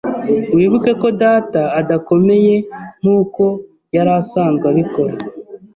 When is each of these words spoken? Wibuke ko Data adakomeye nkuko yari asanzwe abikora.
Wibuke 0.55 0.91
ko 1.01 1.07
Data 1.23 1.61
adakomeye 1.79 2.55
nkuko 3.01 3.43
yari 3.95 4.11
asanzwe 4.19 4.65
abikora. 4.71 5.15